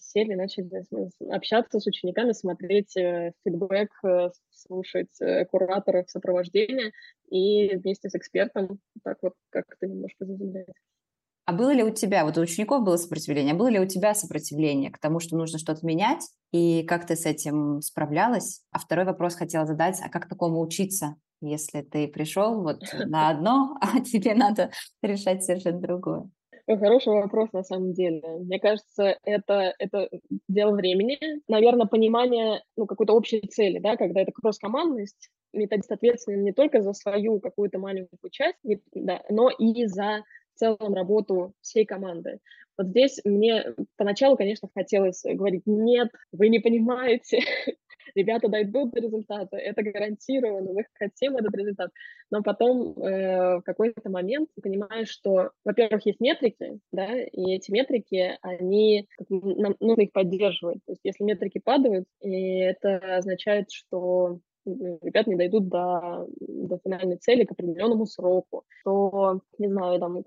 [0.00, 0.84] сели, начали
[1.30, 6.92] общаться с учениками, смотреть э, фидбэк, э, слушать э, кураторов сопровождения
[7.28, 10.68] и вместе с экспертом так вот как-то немножко заземлять.
[11.44, 14.14] А было ли у тебя, вот у учеников было сопротивление, а было ли у тебя
[14.14, 18.62] сопротивление к тому, что нужно что-то менять, и как ты с этим справлялась?
[18.70, 23.76] А второй вопрос хотела задать, а как такому учиться, если ты пришел вот на одно,
[23.80, 24.70] а тебе надо
[25.02, 26.30] решать совершенно другое?
[26.68, 28.22] Хороший вопрос на самом деле.
[28.38, 30.08] Мне кажется, это, это
[30.48, 31.18] дело времени.
[31.48, 36.92] Наверное, понимание ну, какой-то общей цели, да, когда это кросс-командность, методист ответственен не только за
[36.92, 38.58] свою какую-то маленькую часть,
[38.94, 40.22] да, но и за
[40.54, 42.38] в целом работу всей команды.
[42.78, 47.40] Вот здесь мне поначалу, конечно, хотелось говорить, нет, вы не понимаете,
[48.14, 51.90] ребята дойдут до результата, это гарантированно, мы хотим этот результат.
[52.30, 58.38] Но потом э, в какой-то момент понимаешь, что, во-первых, есть метрики, да, и эти метрики,
[58.40, 60.78] они, нам нужно их поддерживать.
[60.86, 67.16] То есть если метрики падают, и это означает, что ребят не дойдут до, до финальной
[67.16, 70.22] цели к определенному сроку, то, не знаю, там,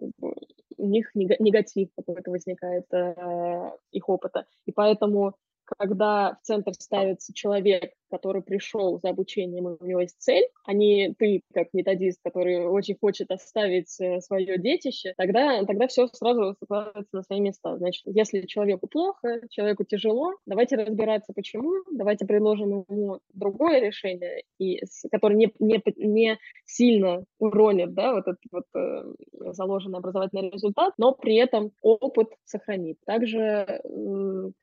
[0.77, 4.45] у них негатив какой-то возникает э, их опыта.
[4.65, 10.45] И поэтому когда в центр ставится человек, который пришел за обучением, у него есть цель,
[10.63, 16.07] а не ты, как методист, который очень хочет оставить э, свое детище, тогда, тогда все
[16.07, 17.77] сразу складывается на свои места.
[17.77, 24.81] Значит, если человеку плохо, человеку тяжело, давайте разбираться, почему, давайте предложим ему другое решение, и,
[25.11, 29.03] которое не, не, не сильно уронит да, вот этот вот, э,
[29.51, 32.97] заложенный образовательный результат, но при этом опыт сохранит.
[33.05, 33.79] Также э,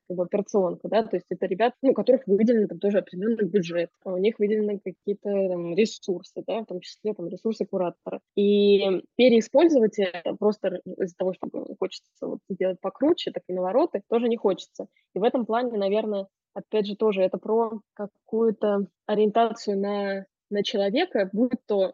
[0.07, 2.97] как бы операционка, да, то есть это ребят, ну, которых выделены там тоже
[3.43, 7.65] определенный бюджет, а у них выделены какие-то там, ресурсы, да, в том числе там ресурсы
[7.65, 8.21] куратора.
[8.35, 11.47] И переиспользовать это просто из-за того, что
[11.79, 14.87] хочется вот сделать покруче, так и навороты, тоже не хочется.
[15.13, 21.29] И в этом плане, наверное, опять же, тоже это про какую-то ориентацию на, на человека,
[21.33, 21.93] будь то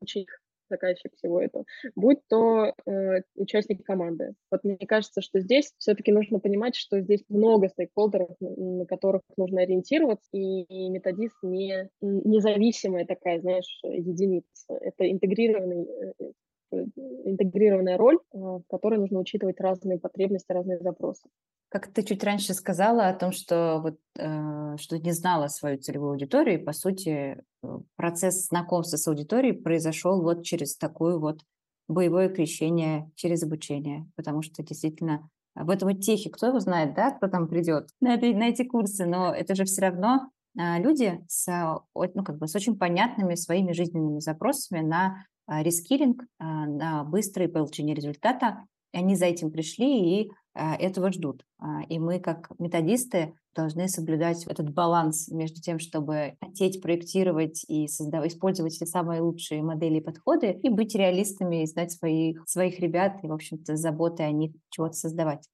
[0.00, 0.39] ученик
[0.70, 4.34] заказчик всего этого, будь то э, участник команды.
[4.50, 9.62] Вот мне кажется, что здесь все-таки нужно понимать, что здесь много стейкхолдеров, на которых нужно
[9.62, 14.74] ориентироваться, и, и методист не независимая такая, знаешь, единица.
[14.80, 16.32] Это интегрированный э,
[16.72, 21.28] интегрированная роль, э, в которой нужно учитывать разные потребности, разные запросы.
[21.68, 26.12] Как ты чуть раньше сказала о том, что вот э, что не знала свою целевую
[26.12, 31.40] аудиторию, и по сути э, процесс знакомства с аудиторией произошел вот через такое вот
[31.88, 37.28] боевое крещение, через обучение, потому что действительно в этом техе, кто его знает, да, кто
[37.28, 41.46] там придет на, это, на эти курсы, но это же все равно люди с,
[41.94, 47.94] ну, как бы с очень понятными своими жизненными запросами на рескилинг, э, на быстрое получение
[47.94, 51.44] результата, они за этим пришли и а, этого ждут.
[51.58, 57.86] А, и мы, как методисты, должны соблюдать этот баланс между тем, чтобы хотеть проектировать и
[57.86, 62.80] создавать, использовать все самые лучшие модели и подходы, и быть реалистами, и знать своих, своих
[62.80, 65.48] ребят, и, в общем-то, заботы о них чего-то создавать.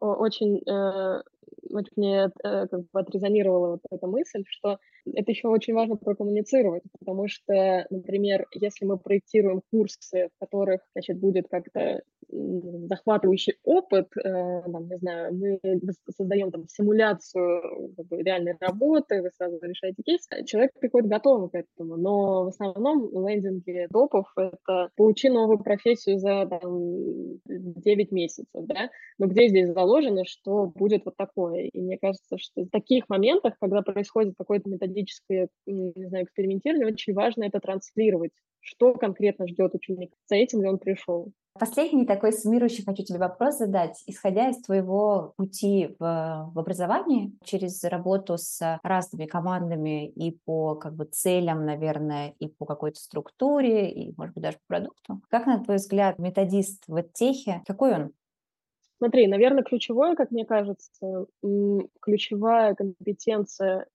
[0.00, 1.22] Очень, э,
[1.70, 4.78] очень мне э, как бы отрезонировала вот эта мысль, что
[5.12, 11.18] это еще очень важно прокоммуницировать, потому что, например, если мы проектируем курсы, в которых, значит,
[11.18, 12.02] будет как-то
[12.88, 15.60] захватывающий опыт, э, там, не знаю, мы
[16.16, 21.54] создаем там симуляцию как бы, реальной работы, вы сразу решаете кейс, человек приходит готовым к
[21.54, 28.90] этому, но в основном лендинги допов— это получи новую профессию за там, 9 месяцев, да,
[29.18, 33.54] но где здесь заложено, что будет вот такое, и мне кажется, что в таких моментах,
[33.60, 40.14] когда происходит какое-то методическое, не знаю, экспериментирование, очень важно это транслировать, что конкретно ждет ученика,
[40.26, 41.32] за этим ли он пришел.
[41.56, 44.02] Последний такой суммирующий хочу тебе вопрос задать.
[44.08, 50.96] Исходя из твоего пути в, в образовании, через работу с разными командами и по как
[50.96, 55.62] бы целям, наверное, и по какой-то структуре, и, может быть, даже по продукту, как, на
[55.62, 58.12] твой взгляд, методист в техе, какой он?
[58.98, 61.26] Смотри, наверное, ключевое, как мне кажется,
[62.00, 63.86] ключевая компетенция,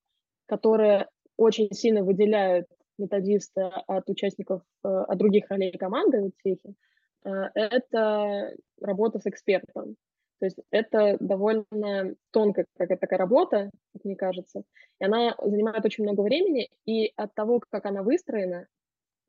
[0.46, 2.68] которая очень сильно выделяет
[2.98, 6.76] методиста от участников, э, от других ролей команды в техе,
[7.24, 9.96] это работа с экспертом.
[10.40, 14.64] То есть это довольно тонкая какая-то такая работа, как мне кажется.
[15.00, 18.68] И она занимает очень много времени, и от того, как она выстроена,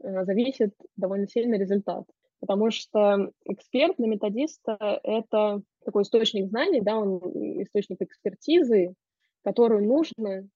[0.03, 2.05] э, зависит довольно сильный результат.
[2.39, 7.19] Потому что эксперт на методиста— это такой источник знаний, да, он
[7.63, 8.95] источник экспертизы,
[9.43, 10.49] которую нужно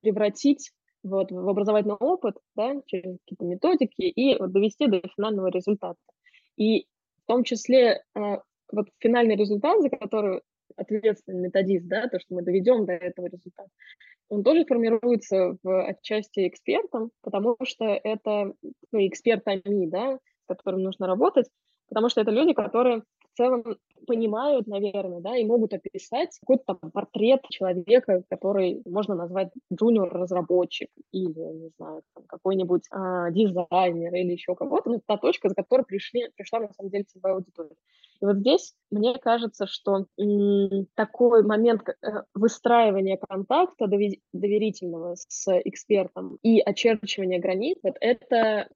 [0.00, 0.72] превратить
[1.04, 5.98] вот, в образовательный опыт да, через какие-то методики и вот, довести до финального результата.
[6.56, 6.86] И
[7.24, 10.42] в том числе а, вот финальный результат, за который
[10.76, 13.68] ответственный методист, да, то, что мы доведем до этого результата,
[14.28, 18.52] он тоже формируется в отчасти экспертом, потому что это
[18.92, 21.48] ну, экспертами, да, с которым нужно работать,
[21.88, 23.02] потому что это люди, которые
[23.34, 23.64] в целом
[24.06, 31.40] понимают, наверное, да, и могут описать какой-то там портрет человека, который можно назвать джуниор-разработчик или,
[31.40, 36.60] не знаю, какой-нибудь а, дизайнер или еще кого-то, ну, та точка, за которой пришли, пришла
[36.60, 37.76] на самом деле целевая аудитория.
[38.24, 40.06] И вот здесь мне кажется, что
[40.94, 43.86] такой момент э, выстраивания контакта
[44.32, 48.68] доверительного с экспертом и очерчивания границ, вот это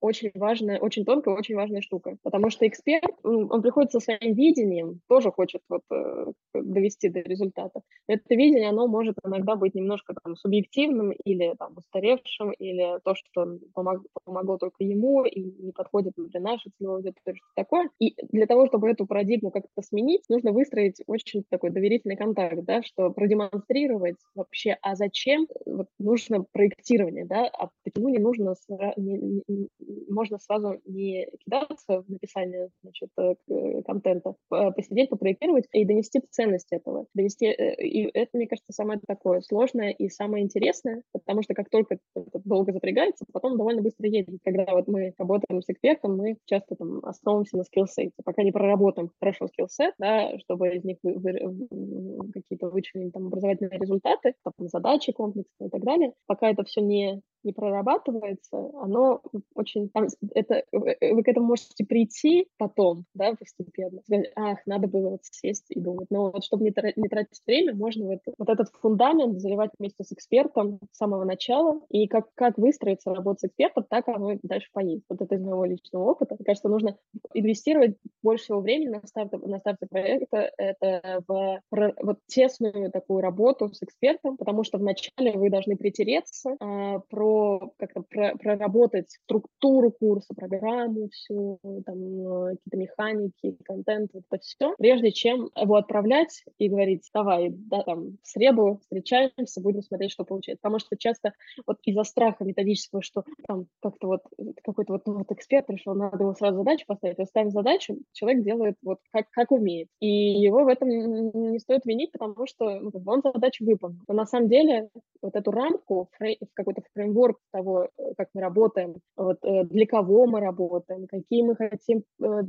[0.00, 2.16] очень важная, очень тонкая, очень важная штука.
[2.22, 7.80] Потому что эксперт, он приходит со своим видением, тоже хочет вот э, довести до результата.
[8.06, 13.58] Это видение, оно может иногда быть немножко там субъективным или там устаревшим, или то, что
[13.72, 17.88] помог, помогло только ему и не подходит для нашей целевой аудитории, что такое.
[17.98, 22.82] И для того, чтобы эту парадигму как-то сменить, нужно выстроить очень такой доверительный контакт, да,
[22.82, 28.54] что продемонстрировать вообще, а зачем вот, нужно проектирование, да, а почему не нужно,
[28.96, 29.68] не, не,
[30.08, 37.06] можно сразу не кидаться в написание значит, э, контента, посидеть, попроектировать и донести ценность этого.
[37.14, 41.70] Донести, э, и это, мне кажется, самое такое сложное и самое интересное, потому что как
[41.70, 44.40] только это долго запрягается, потом довольно быстро едет.
[44.42, 48.12] Когда вот мы работаем с экспертом, мы часто там основываемся на скиллсете.
[48.24, 53.78] Пока не проработаем хорошо скиллсет, да, чтобы из них вы, вы, какие-то вычленить там образовательные
[53.78, 59.20] результаты, там, задачи комплексные и так далее, пока это все не не прорабатывается, оно
[59.54, 59.88] очень...
[59.90, 64.00] Там, это, вы к этому можете прийти потом, да, постепенно.
[64.02, 66.08] Сказать, ах, надо было вот сесть и думать.
[66.10, 70.04] Но вот чтобы не, тратить, не тратить время, можно вот, вот этот фундамент заливать вместе
[70.04, 71.80] с экспертом с самого начала.
[71.90, 75.04] И как, как выстроиться работа с экспертом, так оно и дальше поедет.
[75.08, 76.34] Вот это из моего личного опыта.
[76.34, 76.96] Мне кажется, нужно
[77.34, 80.50] инвестировать больше всего времени на старте, на старте проекта.
[80.56, 87.00] Это в вот тесную такую работу с экспертом, потому что вначале вы должны притереться а,
[87.10, 87.33] про
[87.78, 94.74] как-то про, проработать структуру курса, программу, всю, там, э, какие-то механики, контент, вот это все,
[94.78, 100.24] прежде чем его отправлять и говорить, давай, да, там, в среду встречаемся, будем смотреть, что
[100.24, 100.62] получается.
[100.62, 101.32] Потому что часто
[101.66, 104.22] вот из-за страха методического, что там как-то вот
[104.62, 108.76] какой-то вот, вот эксперт решил, надо его сразу задачу поставить, вот ставим задачу, человек делает
[108.82, 109.88] вот как, как умеет.
[110.00, 114.00] И его в этом не стоит винить, потому что ну, он задачу выполнил.
[114.08, 114.88] Но на самом деле
[115.22, 119.86] вот эту рамку, фрей, какой-то фреймворк разбор того, э, как мы работаем, вот, э, для
[119.86, 122.42] кого мы работаем, какие мы хотим, э,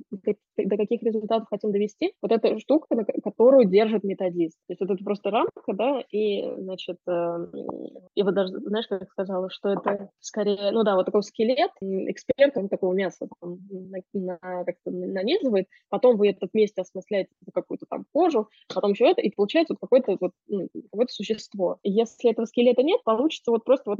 [0.57, 2.87] до каких результатов хотим довести, вот эта штука,
[3.23, 4.57] которую держит методист.
[4.67, 6.97] То есть вот это просто рамка, да, и, значит,
[8.15, 12.57] и вот даже, знаешь, как сказала, что это скорее, ну да, вот такой скелет, эксперт,
[12.57, 13.59] он такого мяса там,
[14.13, 19.31] на, как-то нанизывает, потом вы это вместе осмысляете какую-то там кожу, потом еще это, и
[19.35, 21.77] получается вот какое-то вот, ну, какое-то существо.
[21.83, 23.99] Если этого скелета нет, получится вот просто вот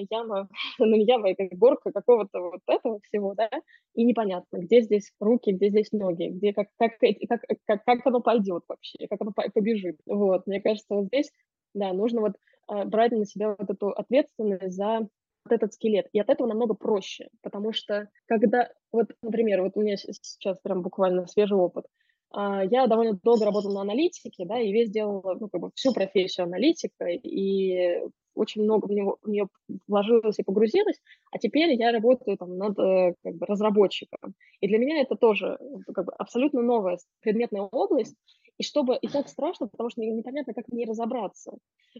[0.00, 0.48] накиданное яма,
[0.78, 3.50] ну не яма, это горка какого-то вот этого всего, да,
[3.94, 8.20] и непонятно, где здесь руки, где здесь ноги, где как, как, как, как, как оно
[8.20, 9.98] пойдет вообще, как оно побежит.
[10.06, 11.30] Вот, мне кажется, вот здесь,
[11.74, 12.32] да, нужно вот
[12.66, 15.08] а, брать на себя вот эту ответственность за
[15.44, 16.06] вот этот скелет.
[16.12, 20.82] И от этого намного проще, потому что когда, вот, например, вот у меня сейчас прям
[20.82, 21.86] буквально свежий опыт,
[22.32, 25.92] а, я довольно долго работала на аналитике, да, и весь делала, ну, как бы всю
[25.92, 28.00] профессию аналитика, и
[28.34, 29.48] очень много в, него, в нее
[29.88, 31.00] вложилась и погрузилась,
[31.32, 34.34] а теперь я работаю там над э, как бы, разработчиком.
[34.60, 35.58] И для меня это тоже
[35.94, 38.16] как бы, абсолютно новая предметная область,
[38.60, 41.52] и чтобы и так страшно, потому что непонятно, как в ней разобраться.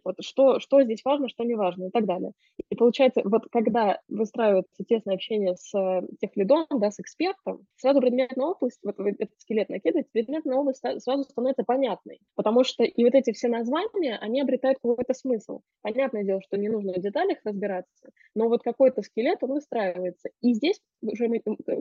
[0.05, 2.33] Вот что, что здесь важно, что не важно и так далее.
[2.69, 8.01] И получается, вот когда выстраивается тесное общение с э, тех лидом, да, с экспертом, сразу
[8.01, 12.21] предметная область, вот этот скелет накидывать, предметная область сразу становится понятной.
[12.37, 15.63] Потому что и вот эти все названия, они обретают какой-то смысл.
[15.81, 20.29] Понятное дело, что не нужно в деталях разбираться, но вот какой-то скелет, он выстраивается.
[20.43, 21.27] И здесь уже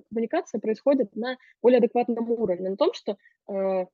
[0.10, 3.18] коммуникация происходит на более адекватном уровне, на том, что
[3.50, 3.86] э,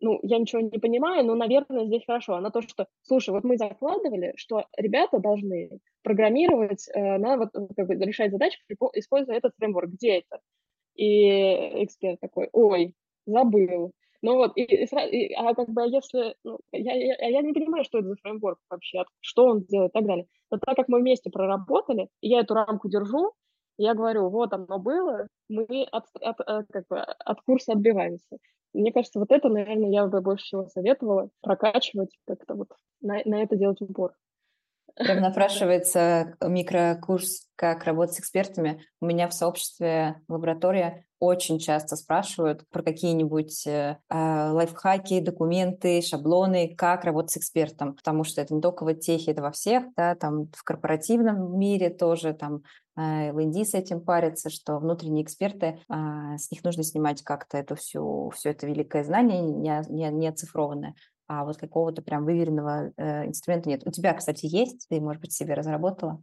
[0.00, 2.34] ну, я ничего не понимаю, но, наверное, здесь хорошо.
[2.34, 7.86] Она то, что, слушай, вот мы закладывали, что ребята должны программировать, э, на вот, как
[7.86, 8.58] бы, решать задачи,
[8.94, 9.90] используя этот фреймворк.
[9.90, 10.40] Где это?
[10.94, 12.94] И эксперт такой, ой,
[13.26, 13.92] забыл.
[14.20, 17.84] Ну вот, и, и, а как бы, а если, ну, я, я, я не понимаю,
[17.84, 20.26] что это за фреймворк вообще, что он делает и так далее.
[20.50, 23.32] Но так как мы вместе проработали, я эту рамку держу,
[23.76, 28.38] я говорю, вот оно было, мы от, от, от, как бы, от курса отбиваемся.
[28.78, 32.68] Мне кажется, вот это, наверное, я бы больше всего советовала прокачивать, как-то вот
[33.00, 34.14] на, на это делать упор.
[34.94, 38.84] Прям напрашивается микрокурс «Как работать с экспертами».
[39.00, 46.76] У меня в сообществе лаборатория очень часто спрашивают про какие-нибудь э, а, лайфхаки, документы, шаблоны,
[46.76, 50.14] как работать с экспертом, потому что это не только в техе, это во всех, да,
[50.14, 52.62] там в корпоративном мире тоже, там
[52.98, 57.76] э, в с этим парятся, что внутренние эксперты, э, с них нужно снимать как-то это
[57.76, 60.94] всю, все это великое знание, не, не, не оцифрованное
[61.28, 63.82] а вот какого-то прям выверенного э, инструмента нет.
[63.86, 64.86] У тебя, кстати, есть?
[64.88, 66.22] Ты, может быть, себе разработала?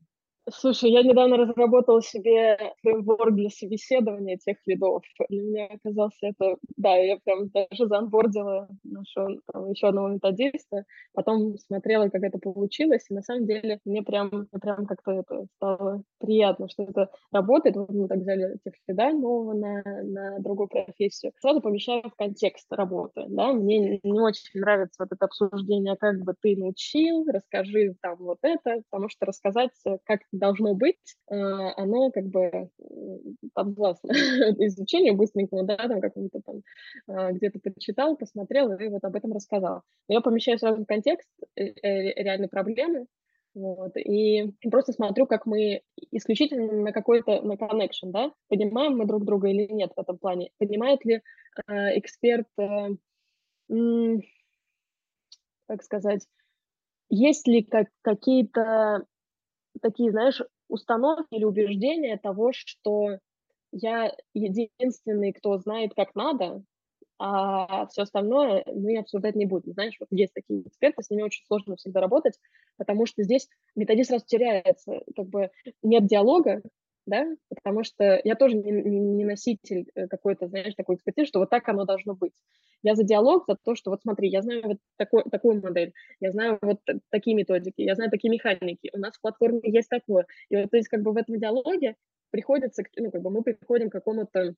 [0.52, 5.02] Слушай, я недавно разработала себе фреймворк для собеседования тех лидов.
[5.28, 6.58] Для меня оказался это...
[6.78, 13.08] Да, я прям даже заонбордила нашего там, еще одного методиста, потом смотрела, как это получилось,
[13.10, 17.76] и на самом деле мне прям, прям как-то это стало приятно, что это работает.
[17.76, 21.32] Вот мы так взяли тех лида нового на, на другую профессию.
[21.40, 26.36] Сразу помещаю в контекст работы, да, мне не очень нравится вот это обсуждение, как бы
[26.40, 29.72] ты научил, расскажи там вот это, потому что рассказать,
[30.04, 30.98] как должно быть,
[31.30, 32.70] э, оно как бы
[33.54, 34.10] подвластно
[34.60, 36.62] изучению быстренькому, да, там какому-то там
[37.08, 39.82] э, где-то почитал, посмотрел и вот об этом рассказал.
[40.08, 43.08] Я помещаю сразу в контекст э, реальной проблемы,
[43.56, 45.82] вот, и просто смотрю, как мы
[46.12, 50.52] исключительно на какой-то, на connection, да, понимаем мы друг друга или нет в этом плане,
[50.58, 51.22] понимает ли
[51.68, 52.90] э, эксперт, э,
[53.70, 54.22] м,
[55.68, 56.28] как сказать,
[57.10, 59.06] есть ли как, какие-то
[59.82, 63.20] такие, знаешь, установки или убеждения того, что
[63.72, 66.64] я единственный, кто знает, как надо,
[67.18, 69.74] а все остальное мы обсуждать не будем.
[69.74, 72.40] Знаешь, вот есть такие эксперты, с ними очень сложно всегда работать,
[72.78, 75.50] потому что здесь методист сразу теряется, как бы
[75.82, 76.62] нет диалога,
[77.06, 81.40] да, потому что я тоже не, не, не носитель э, какой-то, знаешь, такой экспертизы, что
[81.40, 82.34] вот так оно должно быть.
[82.84, 86.32] Я за диалог, за то, что вот смотри, я знаю вот такой, такую модель, я
[86.32, 86.80] знаю вот
[87.10, 90.26] такие методики, я знаю такие механики, у нас в платформе есть такое.
[90.50, 91.96] И вот, то есть как бы в этом диалоге
[92.32, 94.56] приходится, ну, как бы мы приходим к какому-то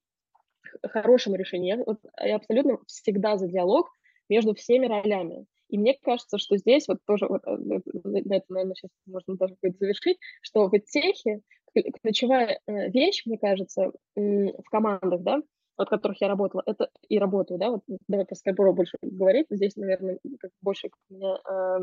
[0.83, 1.77] хорошему решению.
[1.77, 3.89] Я, вот, я абсолютно всегда за диалог
[4.29, 5.45] между всеми ролями.
[5.69, 7.57] И мне кажется, что здесь вот тоже, вот, э,
[8.03, 11.41] на это, наверное, сейчас можно даже будет завершить, что в техе
[12.01, 15.41] ключевая э, вещь, мне кажется, в командах, да,
[15.77, 19.75] от которых я работала, это и работаю, да, вот давай про Skype больше говорить, здесь,
[19.75, 21.79] наверное, как больше у меня э,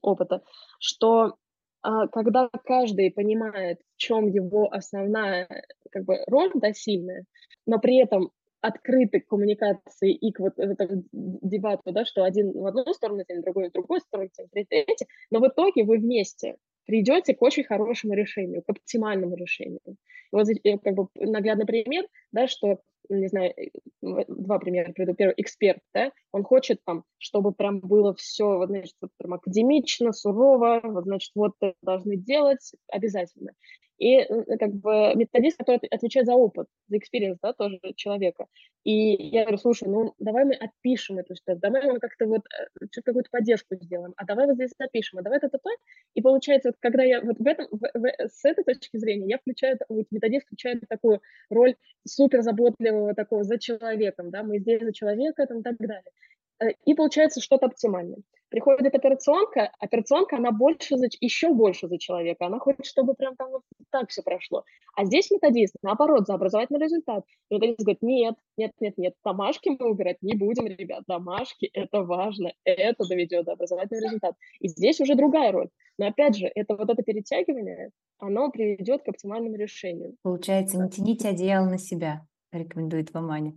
[0.00, 0.42] опыта,
[0.78, 1.36] что
[1.84, 5.48] э, когда каждый понимает, в чем его основная
[5.90, 7.24] как бы роль, да, сильная,
[7.66, 12.66] но при этом открыты к коммуникации и к вот этому дебату, да, что один в
[12.66, 16.56] одну сторону тянет, другой в другую сторону тянет, третий, третий, но в итоге вы вместе
[16.88, 19.80] придете к очень хорошему решению, к оптимальному решению.
[19.86, 19.94] И
[20.32, 22.80] вот здесь как бы наглядный пример, да, что,
[23.10, 25.14] не знаю, э, два примера приведу.
[25.14, 30.12] Первый, эксперт, да, он хочет там, чтобы прям было все, вот, значит, вот прям академично,
[30.14, 33.52] сурово, вот, значит, вот должны делать обязательно.
[33.98, 38.46] И э, как бы методист, который отвечает за опыт, за experience, да, тоже человека.
[38.84, 38.92] И
[39.28, 43.28] я говорю, слушай, ну давай мы отпишем эту ситуацию, давай мы как-то вот э, какую-то
[43.30, 45.70] поддержку сделаем, а давай вот здесь запишем, а давай это то.
[46.14, 49.38] И получается, вот когда я вот в этом, в, в, с этой точки зрения, я
[49.38, 51.20] включаю, вот методист включает такую
[51.50, 51.74] роль
[52.06, 56.12] супер заботливого такого за человеком, да, мы здесь за человека там, и так далее.
[56.60, 58.18] Э, и получается что-то оптимальное.
[58.50, 63.50] Приходит операционка, операционка, она больше, за, еще больше за человека, она хочет, чтобы прям там
[63.50, 64.64] вот так все прошло.
[64.96, 67.24] А здесь методист, наоборот, за образовательный результат.
[67.50, 72.52] Методист говорит, нет, нет, нет, нет, домашки мы убирать не будем, ребят, домашки, это важно,
[72.64, 74.36] это доведет до образовательного результата.
[74.60, 75.68] И здесь уже другая роль.
[75.98, 80.16] Но опять же, это вот это перетягивание, оно приведет к оптимальному решению.
[80.22, 83.52] Получается, не тяните одеяло на себя, рекомендует вам Аня.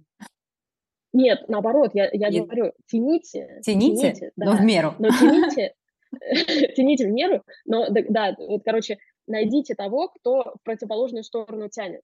[1.13, 2.45] Нет, наоборот, я, я Нет.
[2.45, 3.59] говорю, тяните.
[3.63, 4.95] Тяните, тяните но в меру.
[4.97, 5.73] Но тяните,
[6.75, 8.97] тяните в меру, но да, да, вот, короче,
[9.27, 12.01] найдите того, кто в противоположную сторону тянет.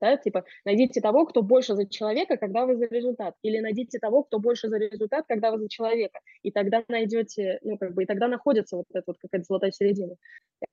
[0.00, 3.36] Да, типа, найдите того, кто больше за человека, когда вы за результат.
[3.42, 6.20] Или найдите того, кто больше за результат, когда вы за человека.
[6.42, 10.16] И тогда найдете, ну, как бы, и тогда находится вот эта вот какая-то золотая середина.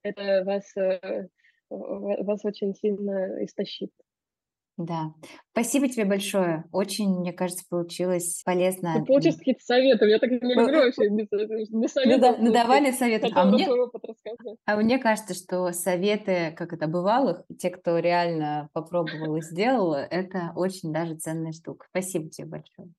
[0.04, 1.28] Это вас, э,
[1.70, 3.92] вас очень сильно истощит.
[4.86, 5.14] Да.
[5.52, 6.64] Спасибо тебе большое.
[6.72, 9.00] Очень, мне кажется, получилось полезно.
[9.00, 10.06] Ну, получилось какие-то советы.
[10.08, 11.28] Я так не люблю вообще без,
[11.70, 12.38] без советов.
[12.40, 13.30] Ну, давали советы.
[13.34, 13.68] А мне,
[14.66, 20.54] а мне кажется, что советы, как это бывалых, те, кто реально попробовал и сделал, это
[20.56, 21.86] очень даже ценная штука.
[21.90, 22.90] Спасибо тебе большое.